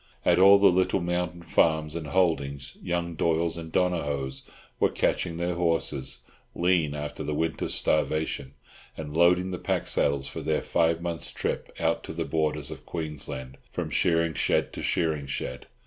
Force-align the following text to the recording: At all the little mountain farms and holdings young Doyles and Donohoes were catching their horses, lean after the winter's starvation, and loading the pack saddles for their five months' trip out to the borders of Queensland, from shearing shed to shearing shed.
At 0.25 0.39
all 0.39 0.57
the 0.57 0.65
little 0.71 0.99
mountain 0.99 1.43
farms 1.43 1.93
and 1.95 2.07
holdings 2.07 2.75
young 2.81 3.13
Doyles 3.13 3.55
and 3.55 3.71
Donohoes 3.71 4.41
were 4.79 4.89
catching 4.89 5.37
their 5.37 5.53
horses, 5.53 6.21
lean 6.55 6.95
after 6.95 7.23
the 7.23 7.35
winter's 7.35 7.75
starvation, 7.75 8.55
and 8.97 9.15
loading 9.15 9.51
the 9.51 9.59
pack 9.59 9.85
saddles 9.85 10.25
for 10.25 10.41
their 10.41 10.63
five 10.63 11.03
months' 11.03 11.31
trip 11.31 11.71
out 11.79 12.03
to 12.05 12.13
the 12.13 12.25
borders 12.25 12.71
of 12.71 12.83
Queensland, 12.83 13.59
from 13.71 13.91
shearing 13.91 14.33
shed 14.33 14.73
to 14.73 14.81
shearing 14.81 15.27
shed. 15.27 15.67